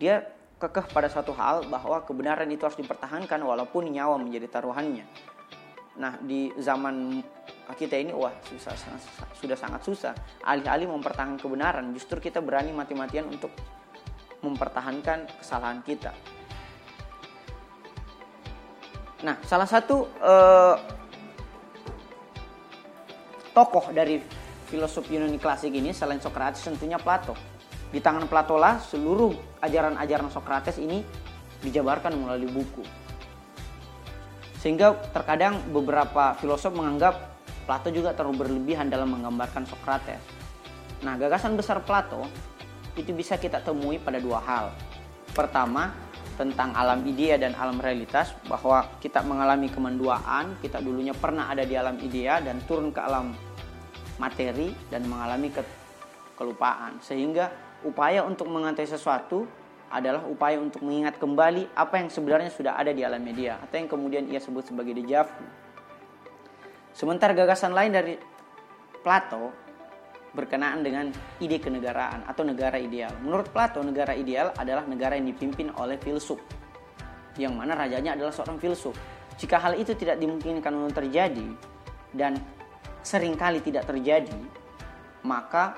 Dia 0.02 0.24
kekeh 0.58 0.90
pada 0.92 1.12
satu 1.12 1.36
hal 1.36 1.68
bahwa 1.68 2.02
kebenaran 2.04 2.48
itu 2.50 2.64
harus 2.64 2.80
dipertahankan 2.80 3.40
walaupun 3.44 3.92
nyawa 3.92 4.16
menjadi 4.18 4.48
taruhannya. 4.60 5.06
Nah, 5.94 6.18
di 6.24 6.50
zaman 6.58 7.22
kita 7.78 8.02
ini 8.02 8.16
wah 8.16 8.34
susah, 8.50 8.74
sudah 9.38 9.58
sangat 9.58 9.82
susah. 9.86 10.14
Alih-alih 10.42 10.90
mempertahankan 10.90 11.38
kebenaran, 11.38 11.94
justru 11.94 12.18
kita 12.18 12.42
berani 12.42 12.74
mati-matian 12.74 13.30
untuk 13.30 13.54
mempertahankan 14.44 15.26
kesalahan 15.40 15.80
kita. 15.82 16.12
Nah, 19.24 19.40
salah 19.48 19.66
satu 19.66 20.12
uh, 20.20 20.76
tokoh 23.56 23.96
dari 23.96 24.20
filosof 24.68 25.08
Yunani 25.08 25.40
klasik 25.40 25.72
ini 25.72 25.96
selain 25.96 26.20
Socrates 26.20 26.60
tentunya 26.60 27.00
Plato. 27.00 27.32
Di 27.88 28.04
tangan 28.04 28.28
Plato 28.28 28.60
lah 28.60 28.84
seluruh 28.84 29.32
ajaran-ajaran 29.64 30.28
Socrates 30.28 30.76
ini 30.76 31.00
dijabarkan 31.64 32.20
melalui 32.20 32.52
buku. 32.52 32.84
Sehingga 34.60 34.92
terkadang 35.16 35.64
beberapa 35.72 36.36
filosof 36.36 36.76
menganggap 36.76 37.32
Plato 37.64 37.88
juga 37.96 38.12
terlalu 38.12 38.44
berlebihan 38.44 38.92
dalam 38.92 39.08
menggambarkan 39.16 39.64
Socrates. 39.64 40.20
Nah, 41.00 41.16
gagasan 41.16 41.56
besar 41.56 41.80
Plato 41.80 42.28
itu 42.98 43.12
bisa 43.14 43.38
kita 43.38 43.62
temui 43.62 43.98
pada 43.98 44.22
dua 44.22 44.40
hal. 44.42 44.66
Pertama, 45.34 45.94
tentang 46.34 46.74
alam 46.74 47.06
idea 47.06 47.38
dan 47.38 47.54
alam 47.54 47.78
realitas 47.78 48.34
bahwa 48.50 48.90
kita 48.98 49.22
mengalami 49.22 49.70
kemenduaan, 49.70 50.58
kita 50.62 50.82
dulunya 50.82 51.14
pernah 51.14 51.50
ada 51.50 51.62
di 51.62 51.78
alam 51.78 51.98
idea 52.02 52.42
dan 52.42 52.62
turun 52.66 52.90
ke 52.90 53.02
alam 53.02 53.34
materi 54.18 54.74
dan 54.90 55.06
mengalami 55.06 55.54
ke 55.54 55.62
kelupaan. 56.38 56.98
Sehingga 57.02 57.54
upaya 57.86 58.26
untuk 58.26 58.50
mengetahui 58.50 58.90
sesuatu 58.90 59.46
adalah 59.94 60.26
upaya 60.26 60.58
untuk 60.58 60.82
mengingat 60.82 61.22
kembali 61.22 61.70
apa 61.78 62.02
yang 62.02 62.10
sebenarnya 62.10 62.50
sudah 62.50 62.74
ada 62.82 62.90
di 62.90 63.06
alam 63.06 63.22
media 63.22 63.62
atau 63.62 63.78
yang 63.78 63.86
kemudian 63.86 64.26
ia 64.26 64.42
sebut 64.42 64.66
sebagai 64.66 64.98
deja 64.98 65.22
vu. 65.22 65.46
Sementara 66.98 67.38
gagasan 67.38 67.78
lain 67.78 67.94
dari 67.94 68.18
Plato 69.06 69.54
berkenaan 70.34 70.82
dengan 70.82 71.14
ide 71.38 71.62
kenegaraan 71.62 72.26
atau 72.26 72.42
negara 72.42 72.82
ideal. 72.82 73.14
Menurut 73.22 73.54
Plato, 73.54 73.80
negara 73.86 74.18
ideal 74.18 74.50
adalah 74.58 74.84
negara 74.90 75.14
yang 75.14 75.30
dipimpin 75.30 75.70
oleh 75.78 76.02
filsuf, 76.02 76.42
yang 77.38 77.54
mana 77.54 77.78
rajanya 77.78 78.18
adalah 78.18 78.34
seorang 78.34 78.58
filsuf. 78.58 78.98
Jika 79.38 79.62
hal 79.62 79.78
itu 79.78 79.94
tidak 79.94 80.18
dimungkinkan 80.18 80.74
untuk 80.74 81.06
terjadi 81.06 81.54
dan 82.14 82.38
sering 83.06 83.38
kali 83.38 83.62
tidak 83.62 83.86
terjadi, 83.86 84.38
maka 85.26 85.78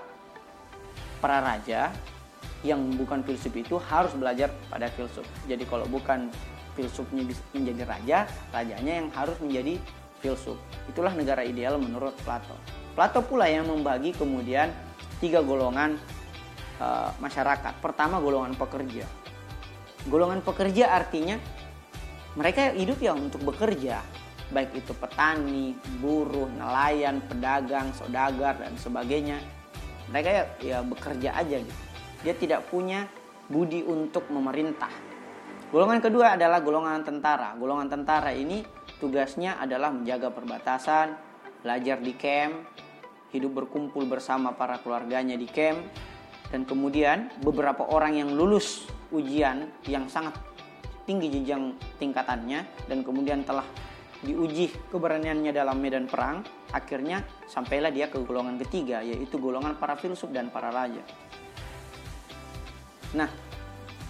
para 1.19 1.43
raja 1.43 1.91
yang 2.63 2.81
bukan 2.95 3.21
filsuf 3.27 3.53
itu 3.53 3.75
harus 3.77 4.11
belajar 4.15 4.51
pada 4.71 4.87
filsuf. 4.91 5.27
Jadi 5.45 5.63
kalau 5.67 5.85
bukan 5.85 6.31
filsufnya 6.75 7.23
menjadi 7.55 7.83
raja, 7.87 8.17
rajanya 8.51 8.93
yang 9.03 9.07
harus 9.11 9.35
menjadi 9.39 9.79
filsuf. 10.19 10.59
Itulah 10.87 11.11
negara 11.15 11.43
ideal 11.43 11.79
menurut 11.79 12.15
Plato. 12.23 12.55
Plato 12.95 13.19
pula 13.19 13.51
yang 13.51 13.67
membagi 13.67 14.15
kemudian 14.15 14.71
tiga 15.19 15.43
golongan 15.43 15.99
uh, 16.79 17.11
masyarakat. 17.19 17.83
Pertama 17.83 18.23
golongan 18.23 18.55
pekerja. 18.55 19.03
Golongan 20.07 20.39
pekerja 20.39 20.95
artinya 20.95 21.35
mereka 22.39 22.71
hidup 22.71 22.99
ya 22.99 23.11
untuk 23.15 23.43
bekerja, 23.47 23.99
baik 24.51 24.79
itu 24.79 24.91
petani, 24.95 25.75
buruh, 25.99 26.47
nelayan, 26.51 27.23
pedagang, 27.27 27.91
saudagar 27.95 28.59
dan 28.59 28.75
sebagainya. 28.79 29.39
Mereka 30.11 30.29
ya, 30.29 30.43
ya 30.63 30.77
bekerja 30.83 31.35
aja 31.35 31.57
gitu. 31.63 31.83
Dia 32.23 32.33
tidak 32.35 32.67
punya 32.71 33.07
budi 33.51 33.83
untuk 33.83 34.27
memerintah. 34.31 34.91
Golongan 35.71 35.99
kedua 35.99 36.37
adalah 36.37 36.61
golongan 36.61 37.03
tentara. 37.03 37.57
Golongan 37.59 37.89
tentara 37.91 38.31
ini 38.31 38.63
tugasnya 39.01 39.59
adalah 39.59 39.91
menjaga 39.91 40.29
perbatasan, 40.31 41.17
belajar 41.65 41.97
di 41.99 42.13
camp, 42.13 42.53
hidup 43.33 43.65
berkumpul 43.65 44.05
bersama 44.05 44.53
para 44.53 44.77
keluarganya 44.81 45.37
di 45.39 45.47
camp 45.49 45.81
dan 46.53 46.63
kemudian 46.63 47.33
beberapa 47.41 47.85
orang 47.89 48.21
yang 48.21 48.29
lulus 48.33 48.85
ujian 49.09 49.69
yang 49.89 50.05
sangat 50.09 50.37
tinggi 51.05 51.29
jenjang 51.29 51.77
tingkatannya 52.01 52.65
dan 52.89 52.99
kemudian 53.05 53.45
telah 53.45 53.65
diuji 54.25 54.73
keberaniannya 54.89 55.53
dalam 55.53 55.77
medan 55.77 56.09
perang 56.09 56.41
akhirnya 56.73 57.21
sampailah 57.45 57.93
dia 57.93 58.09
ke 58.09 58.17
golongan 58.25 58.57
ketiga 58.65 59.05
yaitu 59.05 59.37
golongan 59.37 59.77
para 59.77 59.93
filsuf 59.99 60.33
dan 60.33 60.49
para 60.49 60.73
raja. 60.73 61.03
Nah 63.13 63.29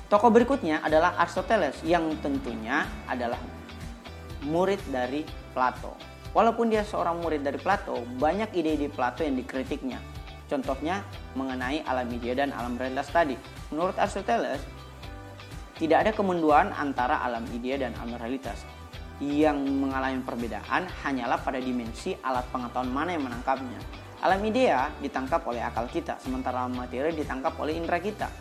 tokoh 0.07 0.31
berikutnya 0.31 0.79
adalah 0.79 1.19
Aristoteles 1.19 1.84
yang 1.84 2.07
tentunya 2.24 2.88
adalah 3.12 3.39
murid 4.48 4.79
dari 4.88 5.27
Plato 5.51 6.14
Walaupun 6.36 6.68
dia 6.68 6.84
seorang 6.84 7.24
murid 7.24 7.48
dari 7.48 7.56
Plato, 7.56 8.04
banyak 8.20 8.51
ide-ide 8.51 8.92
Plato 8.92 9.24
yang 9.24 9.39
dikritiknya. 9.39 10.04
Contohnya 10.51 11.00
mengenai 11.34 11.82
alam 11.88 12.12
idea 12.12 12.36
dan 12.36 12.51
alam 12.51 12.75
realitas 12.75 13.08
tadi. 13.08 13.39
Menurut 13.72 13.96
Aristoteles, 13.96 14.60
Tidak 15.75 16.08
ada 16.08 16.15
kemenduaan 16.15 16.72
antara 16.72 17.20
alam 17.20 17.44
ide 17.51 17.75
dan 17.75 17.92
alam 18.00 18.15
realitas. 18.15 18.63
Yang 19.20 19.60
mengalami 19.68 20.24
perbedaan 20.24 20.88
hanyalah 21.04 21.36
pada 21.44 21.60
dimensi 21.60 22.15
alat 22.24 22.48
pengetahuan 22.48 22.88
mana 22.96 23.12
yang 23.12 23.27
menangkapnya. 23.27 23.75
Alam 24.24 24.39
idea 24.48 24.88
ditangkap 25.04 25.44
oleh 25.44 25.60
akal 25.60 25.92
kita, 25.92 26.15
sementara 26.24 26.63
alam 26.63 26.80
materi 26.80 27.12
ditangkap 27.12 27.60
oleh 27.60 27.75
indera 27.75 28.00
kita. 28.00 28.32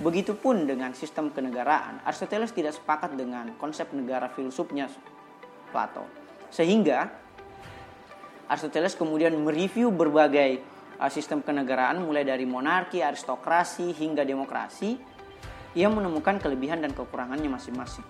Begitupun 0.00 0.64
dengan 0.64 0.96
sistem 0.96 1.28
kenegaraan, 1.28 2.00
Aristoteles 2.08 2.56
tidak 2.56 2.72
sepakat 2.72 3.12
dengan 3.12 3.52
konsep 3.60 3.92
negara 3.92 4.32
filsufnya 4.32 4.88
Plato. 5.68 6.08
Sehingga 6.48 7.27
Aristoteles 8.48 8.96
kemudian 8.96 9.36
mereview 9.36 9.92
berbagai 9.92 10.64
uh, 10.96 11.12
sistem 11.12 11.44
kenegaraan 11.44 12.00
mulai 12.00 12.24
dari 12.24 12.48
monarki, 12.48 13.04
aristokrasi 13.04 13.92
hingga 13.92 14.24
demokrasi 14.24 14.96
yang 15.76 15.92
menemukan 15.92 16.40
kelebihan 16.40 16.80
dan 16.80 16.96
kekurangannya 16.96 17.52
masing-masing. 17.52 18.08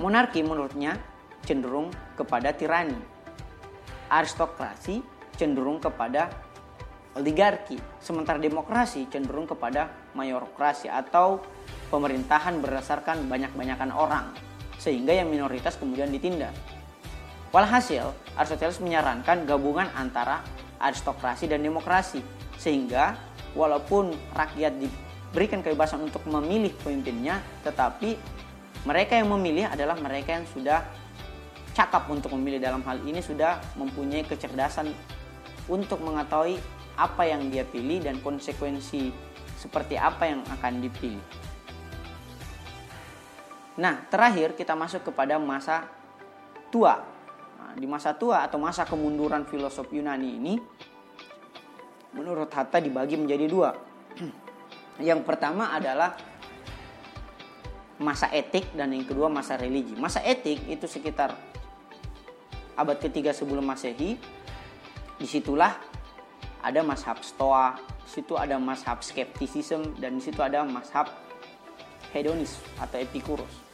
Monarki 0.00 0.40
menurutnya 0.40 0.96
cenderung 1.44 1.92
kepada 2.16 2.56
tirani. 2.56 2.96
Aristokrasi 4.08 5.04
cenderung 5.36 5.76
kepada 5.76 6.32
oligarki, 7.12 7.76
sementara 8.00 8.40
demokrasi 8.40 9.04
cenderung 9.12 9.44
kepada 9.44 9.92
mayorokrasi 10.16 10.88
atau 10.88 11.44
pemerintahan 11.92 12.64
berdasarkan 12.64 13.28
banyak-banyakan 13.28 13.92
orang, 13.92 14.32
sehingga 14.80 15.12
yang 15.12 15.28
minoritas 15.28 15.76
kemudian 15.76 16.08
ditindak. 16.08 16.56
Walhasil, 17.52 18.16
Aristoteles 18.32 18.80
menyarankan 18.80 19.44
gabungan 19.44 19.92
antara 19.92 20.40
aristokrasi 20.80 21.52
dan 21.52 21.60
demokrasi, 21.60 22.24
sehingga 22.56 23.12
walaupun 23.52 24.16
rakyat 24.32 24.72
diberikan 24.80 25.60
kebebasan 25.60 26.00
untuk 26.00 26.24
memilih 26.24 26.72
pemimpinnya, 26.80 27.44
tetapi 27.60 28.16
mereka 28.88 29.20
yang 29.20 29.28
memilih 29.36 29.68
adalah 29.68 30.00
mereka 30.00 30.40
yang 30.40 30.48
sudah 30.48 30.80
cakap 31.76 32.08
untuk 32.08 32.32
memilih 32.32 32.56
dalam 32.56 32.80
hal 32.88 33.04
ini 33.04 33.20
sudah 33.20 33.60
mempunyai 33.76 34.24
kecerdasan 34.24 34.88
untuk 35.68 36.00
mengetahui 36.00 36.56
apa 36.96 37.22
yang 37.28 37.52
dia 37.52 37.68
pilih 37.68 38.00
dan 38.00 38.16
konsekuensi 38.24 39.12
seperti 39.60 40.00
apa 40.00 40.24
yang 40.24 40.40
akan 40.48 40.80
dipilih. 40.80 41.24
Nah, 43.76 44.08
terakhir 44.08 44.56
kita 44.56 44.72
masuk 44.72 45.12
kepada 45.12 45.36
masa 45.36 45.84
tua 46.72 47.11
di 47.76 47.86
masa 47.88 48.14
tua 48.16 48.44
atau 48.46 48.60
masa 48.60 48.84
kemunduran 48.86 49.46
filosof 49.48 49.88
Yunani 49.90 50.28
ini 50.38 50.54
menurut 52.12 52.52
Hatta 52.52 52.78
dibagi 52.78 53.16
menjadi 53.16 53.46
dua. 53.48 53.70
yang 55.08 55.24
pertama 55.24 55.72
adalah 55.72 56.14
masa 58.02 58.28
etik 58.34 58.74
dan 58.76 58.92
yang 58.92 59.06
kedua 59.06 59.30
masa 59.32 59.56
religi. 59.56 59.96
Masa 59.96 60.20
etik 60.20 60.60
itu 60.68 60.84
sekitar 60.84 61.32
abad 62.76 62.98
ketiga 63.00 63.32
sebelum 63.32 63.64
masehi. 63.64 64.18
Di 65.16 65.26
situlah 65.28 65.78
ada 66.62 66.82
mashab 66.82 67.22
stoa, 67.22 67.78
situ 68.06 68.34
ada 68.34 68.58
mashab 68.58 69.00
skeptisism 69.06 69.96
dan 70.02 70.18
di 70.18 70.22
situ 70.22 70.42
ada 70.42 70.66
mashab 70.66 71.10
hedonis 72.10 72.58
atau 72.76 72.98
epikuros. 72.98 73.71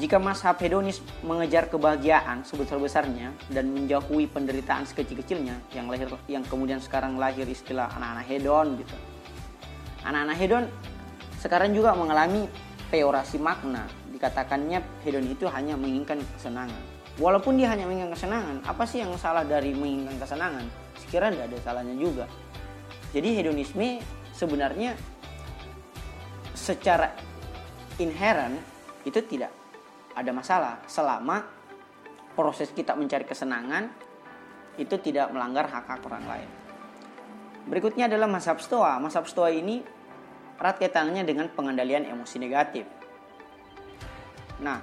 Jika 0.00 0.16
mashab 0.16 0.56
hedonis 0.64 1.04
mengejar 1.20 1.68
kebahagiaan 1.68 2.48
sebesar-besarnya 2.48 3.28
dan 3.52 3.68
menjauhi 3.76 4.24
penderitaan 4.24 4.88
sekecil-kecilnya 4.88 5.60
yang 5.76 5.84
lahir 5.92 6.08
yang 6.32 6.40
kemudian 6.48 6.80
sekarang 6.80 7.20
lahir 7.20 7.44
istilah 7.44 7.92
anak-anak 7.92 8.24
hedon 8.24 8.80
gitu. 8.80 8.96
Anak-anak 10.08 10.36
hedon 10.40 10.64
sekarang 11.44 11.76
juga 11.76 11.92
mengalami 11.92 12.48
peorasi 12.88 13.36
makna. 13.36 13.84
Dikatakannya 14.08 14.80
hedon 15.04 15.28
itu 15.28 15.44
hanya 15.52 15.76
menginginkan 15.76 16.24
kesenangan. 16.40 16.80
Walaupun 17.20 17.60
dia 17.60 17.68
hanya 17.68 17.84
menginginkan 17.84 18.16
kesenangan, 18.16 18.56
apa 18.64 18.88
sih 18.88 19.04
yang 19.04 19.12
salah 19.20 19.44
dari 19.44 19.76
menginginkan 19.76 20.16
kesenangan? 20.16 20.64
Sekiranya 20.96 21.44
tidak 21.44 21.48
ada 21.52 21.58
salahnya 21.68 21.94
juga. 22.00 22.24
Jadi 23.12 23.28
hedonisme 23.36 24.00
sebenarnya 24.32 24.96
secara 26.56 27.12
inherent 28.00 28.56
itu 29.04 29.20
tidak 29.28 29.61
ada 30.12 30.30
masalah 30.30 30.84
selama 30.88 31.44
proses 32.32 32.72
kita 32.72 32.96
mencari 32.96 33.24
kesenangan 33.28 33.92
itu 34.80 34.96
tidak 35.00 35.28
melanggar 35.32 35.68
hak 35.68 35.84
hak 35.84 36.00
orang 36.08 36.24
lain. 36.24 36.48
Berikutnya 37.68 38.08
adalah 38.08 38.26
mazhab 38.26 38.58
stoa. 38.58 38.96
Mazhab 38.98 39.28
stoa 39.28 39.52
ini 39.52 39.84
erat 40.56 40.78
kaitannya 40.78 41.22
dengan 41.26 41.50
pengendalian 41.52 42.08
emosi 42.08 42.36
negatif. 42.38 42.86
Nah, 44.62 44.78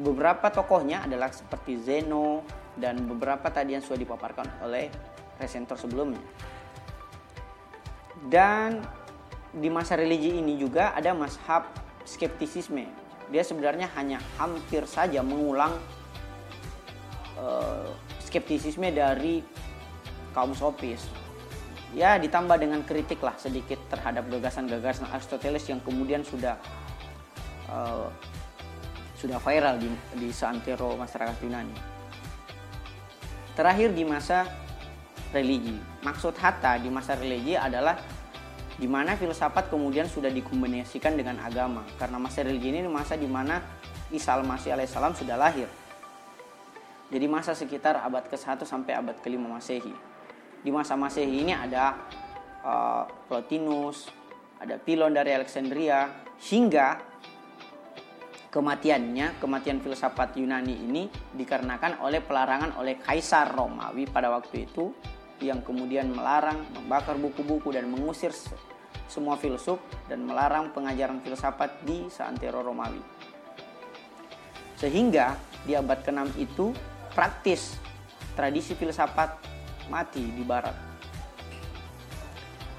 beberapa 0.00 0.48
tokohnya 0.48 1.04
adalah 1.04 1.28
seperti 1.28 1.76
Zeno 1.80 2.40
dan 2.76 3.04
beberapa 3.04 3.52
tadi 3.52 3.76
yang 3.76 3.84
sudah 3.84 4.00
dipaparkan 4.00 4.64
oleh 4.64 4.88
presenter 5.36 5.76
sebelumnya. 5.76 6.20
Dan 8.20 8.80
di 9.50 9.68
masa 9.72 9.96
religi 9.96 10.40
ini 10.40 10.56
juga 10.60 10.92
ada 10.92 11.12
mazhab 11.16 11.68
skeptisisme 12.04 13.09
dia 13.30 13.46
sebenarnya 13.46 13.88
hanya 13.94 14.18
hampir 14.36 14.84
saja 14.84 15.22
mengulang 15.22 15.78
uh, 17.38 17.90
skeptisisme 18.22 18.90
dari 18.90 19.42
kaum 20.34 20.54
sofis 20.54 21.06
ya 21.94 22.18
ditambah 22.18 22.54
dengan 22.58 22.86
kritik 22.86 23.18
lah 23.22 23.34
sedikit 23.34 23.78
terhadap 23.90 24.30
gagasan-gagasan 24.30 25.10
Aristoteles 25.10 25.66
yang 25.66 25.82
kemudian 25.82 26.22
sudah 26.22 26.54
uh, 27.66 28.06
sudah 29.18 29.36
viral 29.42 29.76
di, 29.76 29.90
di 30.16 30.32
seantero 30.32 30.96
masyarakat 30.96 31.36
Yunani. 31.44 31.76
Terakhir 33.52 33.92
di 33.92 34.08
masa 34.08 34.48
religi. 35.36 35.76
Maksud 36.00 36.32
Hatta 36.40 36.80
di 36.80 36.88
masa 36.88 37.20
religi 37.20 37.52
adalah 37.52 38.00
di 38.80 38.88
mana 38.88 39.12
filsafat 39.12 39.68
kemudian 39.68 40.08
sudah 40.08 40.32
dikombinasikan 40.32 41.12
dengan 41.12 41.36
agama 41.44 41.84
karena 42.00 42.16
masa 42.16 42.40
religi 42.40 42.72
ini 42.72 42.88
masa 42.88 43.12
di 43.12 43.28
mana 43.28 43.60
Isa 44.08 44.32
al-Masih 44.32 44.72
alaihissalam 44.72 45.12
sudah 45.12 45.36
lahir. 45.36 45.68
Jadi 47.12 47.26
masa 47.28 47.52
sekitar 47.52 48.00
abad 48.00 48.24
ke-1 48.24 48.64
sampai 48.64 48.96
abad 48.96 49.20
ke-5 49.20 49.36
Masehi. 49.36 49.94
Di 50.64 50.70
masa 50.72 50.96
Masehi 50.96 51.44
ini 51.44 51.52
ada 51.52 51.92
uh, 52.64 53.04
Plotinus, 53.28 54.08
ada 54.56 54.80
Pilon 54.80 55.12
dari 55.12 55.36
Alexandria 55.36 56.08
hingga 56.40 56.96
kematiannya, 58.48 59.38
kematian 59.38 59.78
filsafat 59.84 60.40
Yunani 60.40 60.74
ini 60.74 61.02
dikarenakan 61.36 62.00
oleh 62.00 62.24
pelarangan 62.24 62.80
oleh 62.80 62.96
Kaisar 62.96 63.52
Romawi 63.52 64.08
pada 64.08 64.32
waktu 64.32 64.66
itu 64.70 64.90
yang 65.40 65.64
kemudian 65.64 66.12
melarang 66.12 66.68
membakar 66.76 67.16
buku-buku 67.16 67.72
dan 67.72 67.88
mengusir 67.88 68.30
semua 69.10 69.34
filsuf 69.40 69.82
dan 70.06 70.22
melarang 70.22 70.70
pengajaran 70.70 71.18
filsafat 71.24 71.82
di 71.82 72.06
seantero 72.12 72.62
Romawi. 72.62 73.02
Sehingga 74.78 75.34
di 75.66 75.74
abad 75.74 76.00
ke-6 76.00 76.40
itu 76.40 76.72
praktis 77.12 77.76
tradisi 78.38 78.78
filsafat 78.78 79.36
mati 79.90 80.22
di 80.22 80.44
barat. 80.46 80.72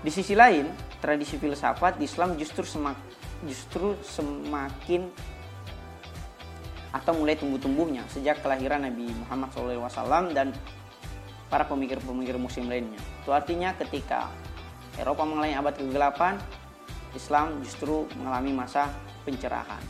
Di 0.02 0.10
sisi 0.10 0.34
lain, 0.34 0.66
tradisi 0.98 1.38
filsafat 1.38 2.02
di 2.02 2.10
Islam 2.10 2.34
justru 2.40 2.66
semak, 2.66 2.98
justru 3.46 3.94
semakin 4.02 5.12
atau 6.92 7.14
mulai 7.16 7.38
tumbuh-tumbuhnya 7.40 8.04
sejak 8.12 8.44
kelahiran 8.44 8.84
Nabi 8.84 9.08
Muhammad 9.16 9.54
SAW 9.54 10.34
dan 10.36 10.52
para 11.52 11.68
pemikir-pemikir 11.68 12.40
muslim 12.40 12.72
lainnya. 12.72 12.98
Itu 13.20 13.36
artinya 13.36 13.76
ketika 13.76 14.32
Eropa 14.96 15.28
mengalami 15.28 15.52
abad 15.60 15.76
ke-8, 15.76 16.22
Islam 17.12 17.60
justru 17.60 18.08
mengalami 18.16 18.56
masa 18.56 18.88
pencerahan. 19.28 19.84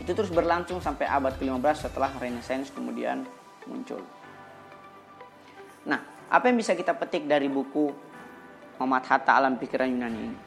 Itu 0.00 0.16
terus 0.16 0.32
berlangsung 0.32 0.80
sampai 0.80 1.04
abad 1.04 1.36
ke-15 1.36 1.76
setelah 1.92 2.08
Renaissance 2.16 2.72
kemudian 2.72 3.28
muncul. 3.68 4.00
Nah, 5.84 6.00
apa 6.32 6.48
yang 6.48 6.56
bisa 6.56 6.72
kita 6.72 6.96
petik 6.96 7.28
dari 7.28 7.52
buku 7.52 7.92
Muhammad 8.80 9.04
Hatta 9.04 9.36
Alam 9.36 9.60
Pikiran 9.60 9.92
Yunani 9.92 10.20
ini? 10.24 10.38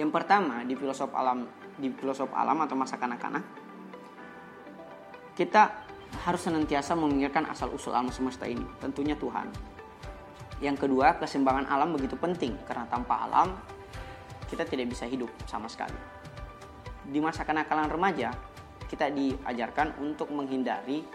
Yang 0.00 0.10
pertama, 0.14 0.62
di 0.64 0.72
filosof 0.78 1.10
alam 1.12 1.44
di 1.80 1.88
filosof 1.92 2.30
alam 2.36 2.62
atau 2.62 2.76
masa 2.78 3.00
kanak-kanak, 3.00 3.42
kita 5.34 5.88
harus 6.26 6.42
senantiasa 6.42 6.92
memikirkan 6.98 7.48
asal 7.48 7.72
usul 7.72 7.94
alam 7.94 8.12
semesta 8.12 8.44
ini, 8.44 8.64
tentunya 8.82 9.16
Tuhan. 9.16 9.48
Yang 10.60 10.86
kedua, 10.86 11.16
keseimbangan 11.16 11.70
alam 11.70 11.96
begitu 11.96 12.14
penting 12.20 12.52
karena 12.68 12.84
tanpa 12.90 13.24
alam 13.24 13.56
kita 14.50 14.68
tidak 14.68 14.92
bisa 14.92 15.08
hidup 15.08 15.30
sama 15.48 15.70
sekali. 15.70 15.96
Di 17.08 17.18
masa 17.22 17.48
kenakalan 17.48 17.88
remaja, 17.88 18.34
kita 18.90 19.08
diajarkan 19.08 19.96
untuk 20.02 20.28
menghindari 20.34 21.06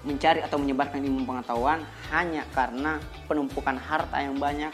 mencari 0.00 0.40
atau 0.40 0.56
menyebarkan 0.56 1.04
ilmu 1.04 1.28
pengetahuan 1.28 1.84
hanya 2.08 2.48
karena 2.56 2.96
penumpukan 3.28 3.76
harta 3.76 4.16
yang 4.16 4.40
banyak 4.40 4.72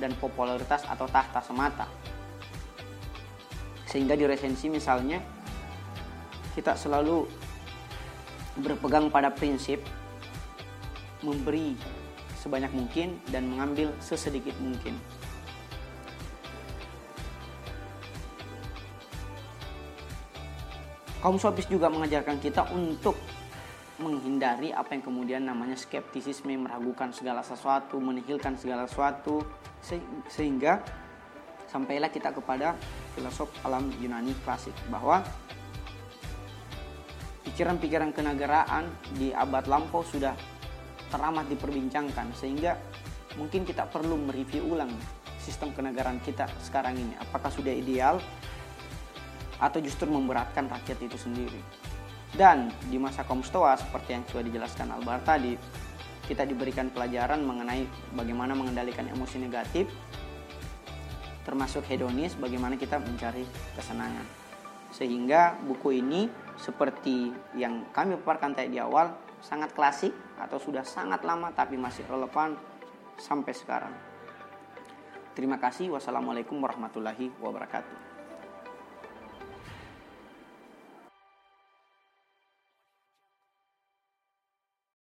dan 0.00 0.12
popularitas 0.16 0.84
atau 0.88 1.04
tahta 1.08 1.40
semata. 1.44 1.84
Sehingga 3.88 4.16
di 4.16 4.24
resensi 4.24 4.72
misalnya 4.72 5.20
kita 6.56 6.72
selalu 6.72 7.28
berpegang 8.56 9.12
pada 9.12 9.28
prinsip 9.28 9.84
memberi 11.20 11.76
sebanyak 12.40 12.72
mungkin 12.72 13.20
dan 13.28 13.44
mengambil 13.44 13.92
sesedikit 14.00 14.56
mungkin. 14.64 14.96
Kaum 21.20 21.36
sofis 21.42 21.66
juga 21.66 21.90
mengajarkan 21.90 22.38
kita 22.38 22.70
untuk 22.70 23.18
menghindari 23.98 24.70
apa 24.70 24.94
yang 24.94 25.02
kemudian 25.02 25.42
namanya 25.42 25.74
skeptisisme, 25.74 26.54
meragukan 26.54 27.10
segala 27.10 27.42
sesuatu, 27.42 27.98
menihilkan 27.98 28.54
segala 28.54 28.86
sesuatu, 28.86 29.42
sehingga 30.30 30.84
sampailah 31.66 32.12
kita 32.14 32.30
kepada 32.30 32.78
filosof 33.18 33.50
alam 33.66 33.90
Yunani 33.98 34.38
klasik 34.46 34.76
bahwa 34.86 35.26
pikiran-pikiran 37.46 38.10
kenegaraan 38.10 38.90
di 39.14 39.30
abad 39.30 39.70
lampau 39.70 40.02
sudah 40.02 40.34
teramat 41.06 41.46
diperbincangkan 41.46 42.34
sehingga 42.34 42.74
mungkin 43.38 43.62
kita 43.62 43.86
perlu 43.86 44.18
mereview 44.18 44.74
ulang 44.74 44.90
sistem 45.38 45.70
kenegaraan 45.70 46.18
kita 46.18 46.50
sekarang 46.58 46.98
ini 46.98 47.14
apakah 47.22 47.46
sudah 47.54 47.70
ideal 47.70 48.18
atau 49.62 49.78
justru 49.78 50.10
memberatkan 50.10 50.68
rakyat 50.68 50.98
itu 51.06 51.16
sendiri. 51.16 51.62
Dan 52.34 52.68
di 52.90 53.00
masa 53.00 53.24
kaum 53.24 53.40
stoa 53.40 53.78
seperti 53.78 54.12
yang 54.12 54.24
sudah 54.28 54.44
dijelaskan 54.44 54.92
Albar 54.92 55.24
tadi, 55.24 55.56
kita 56.28 56.44
diberikan 56.44 56.92
pelajaran 56.92 57.40
mengenai 57.40 57.88
bagaimana 58.12 58.52
mengendalikan 58.52 59.08
emosi 59.08 59.40
negatif, 59.40 59.88
termasuk 61.46 61.86
hedonis, 61.88 62.36
bagaimana 62.36 62.76
kita 62.76 63.00
mencari 63.00 63.46
kesenangan. 63.78 64.45
Sehingga 64.94 65.58
buku 65.62 66.00
ini 66.00 66.30
seperti 66.56 67.32
yang 67.58 67.90
kami 67.92 68.16
paparkan 68.20 68.56
tadi 68.56 68.76
di 68.76 68.80
awal, 68.80 69.12
sangat 69.42 69.74
klasik 69.76 70.12
atau 70.40 70.56
sudah 70.56 70.84
sangat 70.84 71.22
lama 71.22 71.52
tapi 71.52 71.76
masih 71.76 72.06
relevan 72.08 72.56
sampai 73.20 73.52
sekarang. 73.52 73.92
Terima 75.36 75.60
kasih. 75.60 75.92
Wassalamualaikum 75.92 76.56
warahmatullahi 76.56 77.28
wabarakatuh. 77.40 78.05